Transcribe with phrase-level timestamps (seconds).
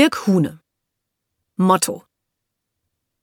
[0.00, 0.60] Dirk Huhne.
[1.56, 2.04] Motto.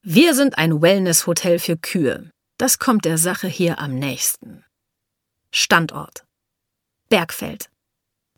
[0.04, 2.30] Wir sind ein Wellness-Hotel für Kühe.
[2.60, 4.64] Das kommt der Sache hier am nächsten.
[5.50, 6.24] Standort.
[7.10, 7.72] Bergfeld.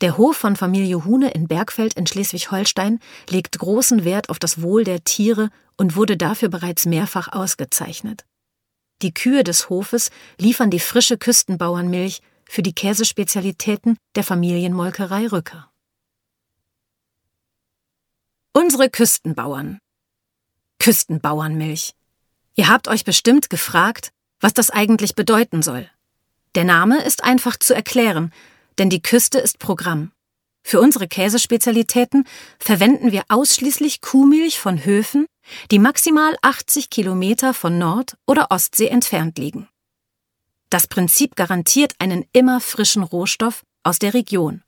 [0.00, 4.84] Der Hof von Familie Huhne in Bergfeld in Schleswig-Holstein legt großen Wert auf das Wohl
[4.84, 8.24] der Tiere und wurde dafür bereits mehrfach ausgezeichnet.
[9.02, 15.69] Die Kühe des Hofes liefern die frische Küstenbauernmilch für die Käsespezialitäten der Familienmolkerei Rücker.
[18.52, 19.78] Unsere Küstenbauern.
[20.80, 21.92] Küstenbauernmilch.
[22.56, 25.88] Ihr habt euch bestimmt gefragt, was das eigentlich bedeuten soll.
[26.56, 28.32] Der Name ist einfach zu erklären,
[28.78, 30.10] denn die Küste ist Programm.
[30.64, 32.26] Für unsere Käsespezialitäten
[32.58, 35.26] verwenden wir ausschließlich Kuhmilch von Höfen,
[35.70, 39.68] die maximal 80 Kilometer von Nord- oder Ostsee entfernt liegen.
[40.70, 44.64] Das Prinzip garantiert einen immer frischen Rohstoff aus der Region.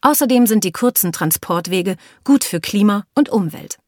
[0.00, 3.78] Außerdem sind die kurzen Transportwege gut für Klima und Umwelt.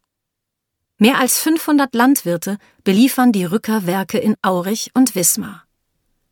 [0.99, 5.65] Mehr als 500 Landwirte beliefern die Rückerwerke in Aurich und Wismar.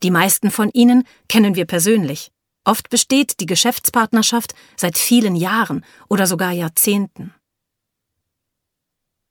[0.03, 2.33] Die meisten von ihnen kennen wir persönlich.
[2.65, 7.33] Oft besteht die Geschäftspartnerschaft seit vielen Jahren oder sogar Jahrzehnten.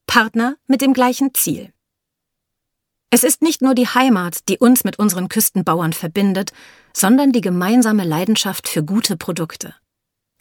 [0.07, 1.73] Partner mit dem gleichen Ziel.
[3.09, 6.53] Es ist nicht nur die Heimat, die uns mit unseren Küstenbauern verbindet,
[6.93, 9.75] sondern die gemeinsame Leidenschaft für gute Produkte.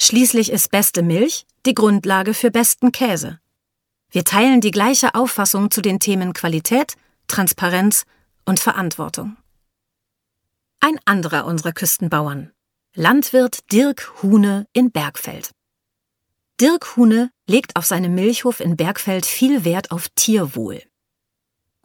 [0.00, 3.40] Schließlich ist beste Milch die Grundlage für besten Käse.
[4.10, 6.94] Wir teilen die gleiche Auffassung zu den Themen Qualität,
[7.26, 8.04] Transparenz
[8.44, 9.36] und Verantwortung.
[10.80, 12.52] Ein anderer unserer Küstenbauern,
[12.94, 15.50] Landwirt Dirk Huhne in Bergfeld.
[16.60, 20.82] Dirk Huhne legt auf seinem Milchhof in Bergfeld viel Wert auf Tierwohl.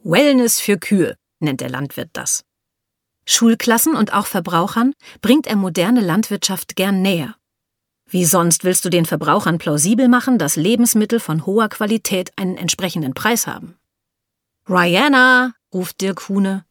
[0.04, 2.44] Wellness für Kühe nennt der Landwirt das.
[3.26, 7.39] Schulklassen und auch Verbrauchern bringt er moderne Landwirtschaft gern näher.
[8.12, 13.14] Wie sonst willst du den Verbrauchern plausibel machen, dass Lebensmittel von hoher Qualität einen entsprechenden
[13.14, 13.78] Preis haben?
[14.68, 16.66] Rihanna, ruft Dirk Huhne,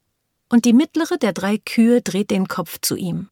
[0.48, 3.28] und die mittlere der drei Kühe dreht den Kopf zu ihm.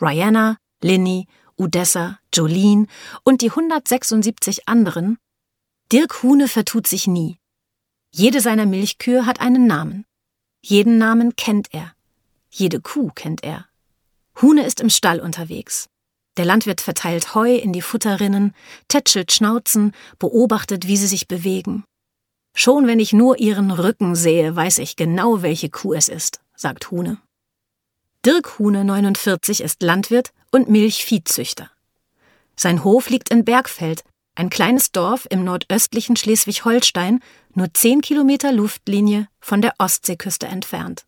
[0.00, 2.86] Rihanna, Linny, Udessa, Jolene
[3.24, 5.16] und die 176 anderen.
[5.90, 7.38] Dirk Huhne vertut sich nie.
[8.10, 10.04] Jede seiner Milchkühe hat einen Namen.
[10.62, 11.94] Jeden Namen kennt er.
[12.50, 13.66] Jede Kuh kennt er.
[14.42, 15.88] Huhne ist im Stall unterwegs.
[16.36, 18.54] Der Landwirt verteilt Heu in die Futterrinnen,
[18.88, 21.84] tätschelt Schnauzen, beobachtet, wie sie sich bewegen.
[22.54, 26.90] Schon wenn ich nur ihren Rücken sehe, weiß ich genau, welche Kuh es ist, sagt
[26.90, 27.18] Huhne.
[28.24, 31.70] Dirk Huhne 49 ist Landwirt und Milchviehzüchter.
[32.56, 34.02] Sein Hof liegt in Bergfeld,
[34.34, 37.20] ein kleines Dorf im nordöstlichen Schleswig-Holstein,
[37.54, 41.06] nur zehn Kilometer Luftlinie von der Ostseeküste entfernt.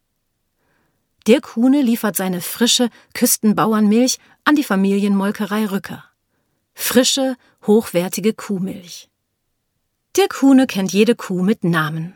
[1.29, 6.03] Dirk Huhne liefert seine frische Küstenbauernmilch an die Familienmolkerei Rücker.
[6.73, 9.11] Frische, hochwertige Kuhmilch.
[10.17, 12.15] Dirk Huhne kennt jede Kuh mit Namen.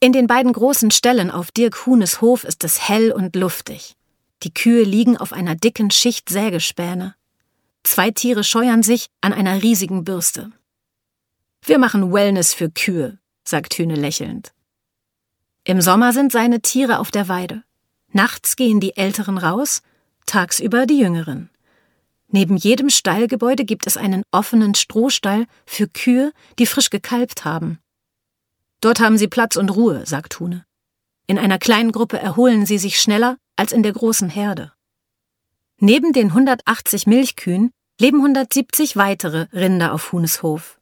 [0.00, 3.94] In den beiden großen Ställen auf Dirk Huhnes Hof ist es hell und luftig.
[4.42, 7.14] Die Kühe liegen auf einer dicken Schicht Sägespäne.
[7.84, 10.50] Zwei Tiere scheuern sich an einer riesigen Bürste.
[11.64, 14.52] Wir machen Wellness für Kühe, sagt Hühne lächelnd.
[15.62, 17.62] Im Sommer sind seine Tiere auf der Weide.
[18.12, 19.82] Nachts gehen die Älteren raus,
[20.26, 21.50] tagsüber die Jüngeren.
[22.28, 27.78] Neben jedem Stallgebäude gibt es einen offenen Strohstall für Kühe, die frisch gekalbt haben.
[28.80, 30.64] Dort haben sie Platz und Ruhe, sagt Hune.
[31.26, 34.72] In einer kleinen Gruppe erholen sie sich schneller als in der großen Herde.
[35.78, 40.80] Neben den 180 Milchkühen leben 170 weitere Rinder auf Hunes Hof.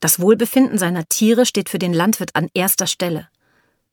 [0.00, 3.28] Das Wohlbefinden seiner Tiere steht für den Landwirt an erster Stelle.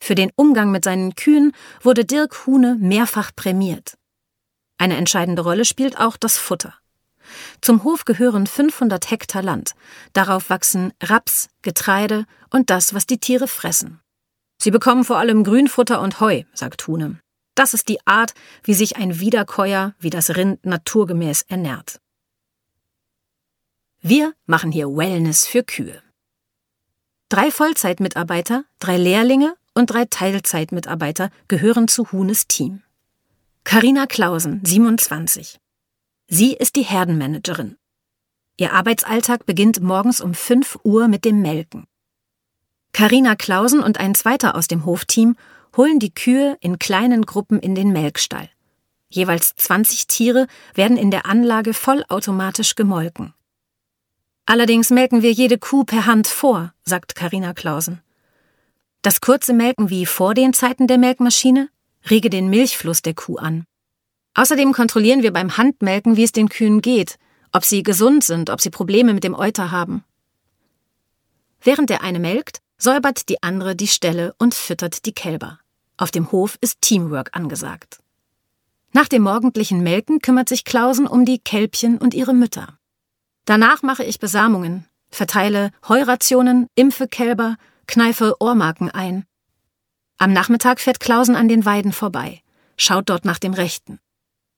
[0.03, 3.97] Für den Umgang mit seinen Kühen wurde Dirk Huhne mehrfach prämiert.
[4.77, 6.73] Eine entscheidende Rolle spielt auch das Futter.
[7.61, 9.75] Zum Hof gehören 500 Hektar Land.
[10.11, 14.01] Darauf wachsen Raps, Getreide und das, was die Tiere fressen.
[14.61, 17.21] Sie bekommen vor allem Grünfutter und Heu, sagt Huhne.
[17.55, 22.01] Das ist die Art, wie sich ein Wiederkäuer wie das Rind naturgemäß ernährt.
[24.01, 26.03] Wir machen hier Wellness für Kühe.
[27.29, 32.83] Drei Vollzeitmitarbeiter, drei Lehrlinge und drei Teilzeitmitarbeiter gehören zu Hunes Team.
[33.63, 35.59] Karina Klausen, 27.
[36.27, 37.77] Sie ist die Herdenmanagerin.
[38.57, 41.85] Ihr Arbeitsalltag beginnt morgens um 5 Uhr mit dem Melken.
[42.91, 45.35] Karina Klausen und ein zweiter aus dem Hofteam
[45.75, 48.49] holen die Kühe in kleinen Gruppen in den Melkstall.
[49.09, 53.33] Jeweils 20 Tiere werden in der Anlage vollautomatisch gemolken.
[54.45, 58.01] Allerdings melken wir jede Kuh per Hand vor, sagt Karina Klausen.
[59.03, 61.69] Das kurze Melken wie vor den Zeiten der Melkmaschine
[62.09, 63.65] rege den Milchfluss der Kuh an.
[64.33, 67.19] Außerdem kontrollieren wir beim Handmelken, wie es den Kühen geht,
[67.51, 70.05] ob sie gesund sind, ob sie Probleme mit dem Euter haben.
[71.61, 75.59] Während der eine melkt, säubert die andere die Ställe und füttert die Kälber.
[75.97, 77.99] Auf dem Hof ist Teamwork angesagt.
[78.93, 82.79] Nach dem morgendlichen Melken kümmert sich Klausen um die Kälbchen und ihre Mütter.
[83.43, 87.57] Danach mache ich Besamungen, verteile Heurationen, impfe Kälber,
[87.87, 89.25] kneife Ohrmarken ein.
[90.17, 92.41] Am Nachmittag fährt Klausen an den Weiden vorbei,
[92.77, 93.99] schaut dort nach dem Rechten.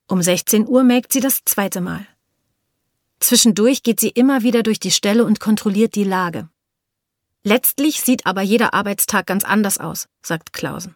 [0.07, 2.06] Um 16 Uhr melkt sie das zweite Mal.
[3.19, 6.50] Zwischendurch geht sie immer wieder durch die Ställe und kontrolliert die Lage.
[7.44, 10.95] Letztlich sieht aber jeder Arbeitstag ganz anders aus, sagt Klausen.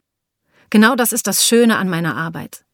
[0.69, 2.65] Genau das ist das Schöne an meiner Arbeit.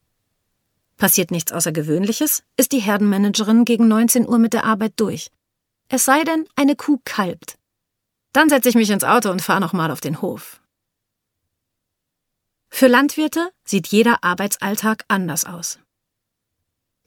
[0.97, 5.29] Passiert nichts Außergewöhnliches, ist die Herdenmanagerin gegen 19 Uhr mit der Arbeit durch.
[5.89, 7.57] Es sei denn, eine Kuh kalbt.
[8.35, 10.59] Dann setze ich mich ins Auto und fahre nochmal auf den Hof.
[12.67, 15.79] Für Landwirte sieht jeder Arbeitsalltag anders aus.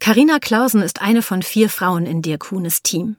[0.01, 3.17] Carina Klausen ist eine von vier Frauen in Dirk Huhnes Team.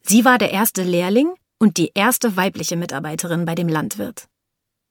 [0.00, 4.26] Sie war der erste Lehrling und die erste weibliche Mitarbeiterin bei dem Landwirt.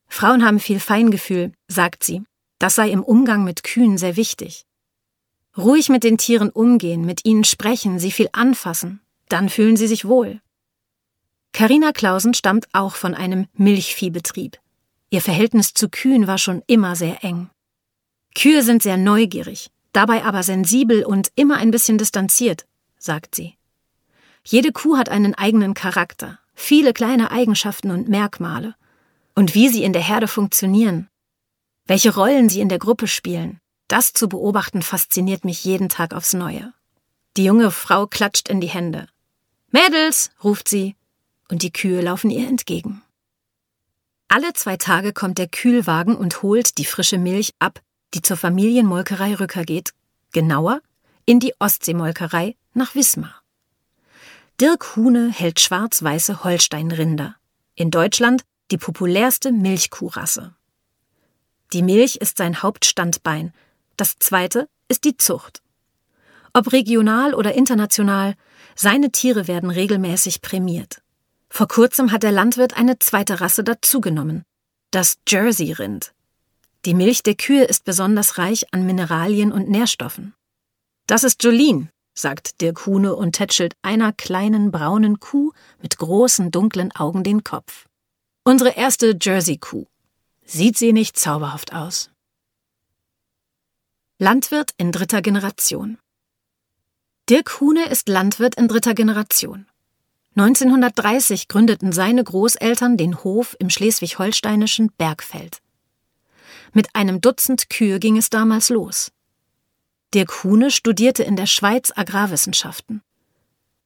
[0.07, 2.23] Frauen haben viel Feingefühl, sagt sie.
[2.57, 4.65] Das sei im Umgang mit Kühen sehr wichtig.
[5.57, 10.05] Ruhig mit den Tieren umgehen, mit ihnen sprechen, sie viel anfassen, dann fühlen sie sich
[10.05, 10.39] wohl.
[11.61, 14.57] Carina Klausen stammt auch von einem Milchviehbetrieb.
[15.11, 17.51] Ihr Verhältnis zu Kühen war schon immer sehr eng.
[18.33, 22.65] Kühe sind sehr neugierig, dabei aber sensibel und immer ein bisschen distanziert,
[22.97, 23.59] sagt sie.
[24.43, 28.73] Jede Kuh hat einen eigenen Charakter, viele kleine Eigenschaften und Merkmale.
[29.35, 31.09] Und wie sie in der Herde funktionieren,
[31.85, 36.33] welche Rollen sie in der Gruppe spielen, das zu beobachten fasziniert mich jeden Tag aufs
[36.33, 36.73] Neue.
[37.37, 39.05] Die junge Frau klatscht in die Hände.
[39.69, 40.95] Mädels, ruft sie,
[41.51, 43.03] und die Kühe laufen ihr entgegen.
[44.29, 47.81] Alle zwei Tage kommt der Kühlwagen und holt die frische Milch ab,
[48.13, 49.91] die zur Familienmolkerei Rücker geht,
[50.31, 50.81] genauer
[51.25, 53.41] in die Ostseemolkerei nach Wismar.
[54.61, 57.35] Dirk Huhne hält schwarz-weiße Holsteinrinder.
[57.75, 60.55] In Deutschland die populärste Milchkuhrasse.
[61.73, 63.53] Die Milch ist sein Hauptstandbein,
[63.97, 65.61] das zweite ist die Zucht.
[66.53, 68.35] Ob regional oder international,
[68.75, 71.01] seine Tiere werden regelmäßig prämiert.
[71.53, 74.43] Vor kurzem hat der Landwirt eine zweite Rasse dazugenommen,
[74.89, 76.13] das Jersey-Rind.
[76.85, 80.33] Die Milch der Kühe ist besonders reich an Mineralien und Nährstoffen.
[81.07, 85.51] Das ist Jolene, sagt Dirk Huhne und tätschelt einer kleinen braunen Kuh
[85.81, 87.85] mit großen dunklen Augen den Kopf.
[88.45, 89.87] Unsere erste Jersey-Kuh.
[90.45, 92.09] Sieht sie nicht zauberhaft aus?
[94.19, 95.97] Landwirt in dritter Generation.
[97.29, 99.67] Dirk Huhne ist Landwirt in dritter Generation.
[100.35, 105.61] 1930 gründeten seine Großeltern den Hof im schleswig-holsteinischen Bergfeld.
[106.73, 109.11] Mit einem Dutzend Kühe ging es damals los.
[110.13, 113.01] Dirk Huhne studierte in der Schweiz Agrarwissenschaften.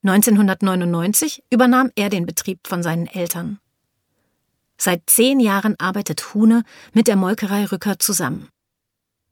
[0.04, 3.60] 1999 übernahm er den Betrieb von seinen Eltern.
[4.78, 6.64] Seit zehn Jahren arbeitet Huhne
[6.94, 8.50] mit der Molkerei Rücker zusammen.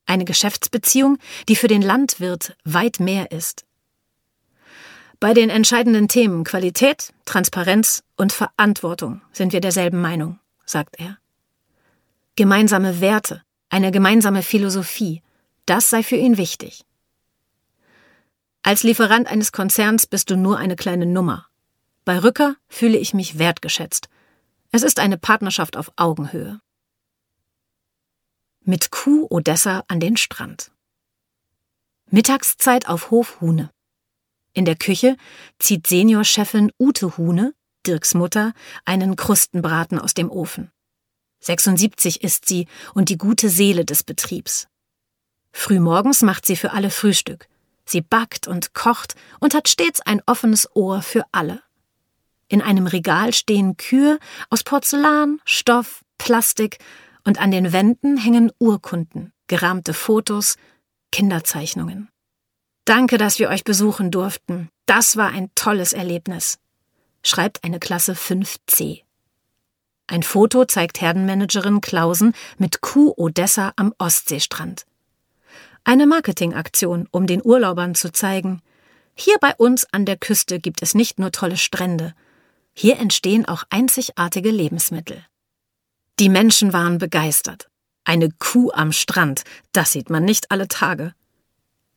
[0.08, 1.18] Eine Geschäftsbeziehung,
[1.48, 3.66] die für den Landwirt weit mehr ist.
[5.24, 11.18] Bei den entscheidenden Themen Qualität, Transparenz und Verantwortung sind wir derselben Meinung, sagt er.
[12.36, 15.24] Gemeinsame Werte, eine gemeinsame Philosophie,
[15.66, 16.84] das sei für ihn wichtig.
[18.64, 21.48] Als Lieferant eines Konzerns bist du nur eine kleine Nummer.
[22.04, 24.10] Bei Rücker fühle ich mich wertgeschätzt
[24.76, 26.60] es ist eine Partnerschaft auf Augenhöhe.
[28.62, 30.72] Mit Kuh Odessa an den Strand.
[32.10, 33.70] Mittagszeit auf Hof Huhne.
[34.54, 35.18] In der Küche
[35.60, 37.54] zieht Seniorchefin Ute Huhne,
[37.86, 38.54] Dirks Mutter,
[38.86, 40.72] einen Krustenbraten aus dem Ofen.
[41.40, 44.68] 76 ist sie und die gute Seele des Betriebs.
[45.52, 47.48] Frühmorgens macht sie für alle Frühstück.
[47.86, 51.62] Sie backt und kocht und hat stets ein offenes Ohr für alle.
[52.48, 54.20] In einem Regal stehen Kühe
[54.50, 56.78] aus Porzellan, Stoff, Plastik
[57.26, 60.56] und an den Wänden hängen Urkunden, gerahmte Fotos,
[61.12, 62.10] Kinderzeichnungen.
[62.86, 64.70] Danke, dass wir euch besuchen durften.
[64.86, 66.60] Das war ein tolles Erlebnis,
[67.24, 69.04] schreibt eine Klasse 5c.
[70.08, 74.86] Ein Foto zeigt Herdenmanagerin Klausen mit Kuh Odessa am Ostseestrand.
[75.86, 78.62] Eine Marketingaktion, um den Urlaubern zu zeigen,
[79.16, 82.14] hier bei uns an der Küste gibt es nicht nur tolle Strände,
[82.74, 85.24] hier entstehen auch einzigartige Lebensmittel.
[86.20, 87.70] Die Menschen waren begeistert.
[88.04, 91.14] Eine Kuh am Strand, das sieht man nicht alle Tage.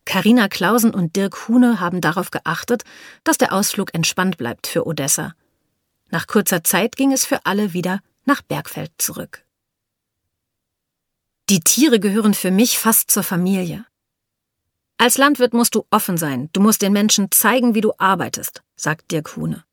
[0.07, 2.85] Karina Klausen und Dirk Huhne haben darauf geachtet,
[3.25, 5.35] dass der Ausflug entspannt bleibt für Odessa.
[6.11, 9.45] Nach kurzer Zeit ging es für alle wieder nach Bergfeld zurück.
[11.51, 13.85] Die Tiere gehören für mich fast zur Familie.
[14.97, 19.11] Als Landwirt musst du offen sein, du musst den Menschen zeigen, wie du arbeitest, sagt
[19.11, 19.65] Dirk Huhne.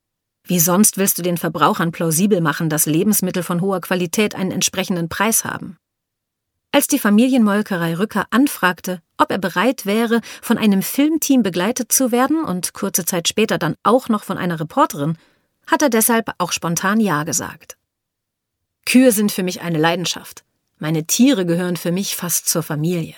[0.45, 5.07] Wie sonst willst du den Verbrauchern plausibel machen, dass Lebensmittel von hoher Qualität einen entsprechenden
[5.09, 5.77] Preis haben?
[6.75, 12.44] Als die Familienmolkerei Rücker anfragte, ob er bereit wäre, von einem Filmteam begleitet zu werden
[12.44, 15.20] und kurze Zeit später dann auch noch von einer Reporterin,
[15.68, 17.77] hat er deshalb auch spontan Ja gesagt.
[18.88, 20.44] Kühe sind für mich eine Leidenschaft.
[20.80, 23.13] Meine Tiere gehören für mich fast zur Familie.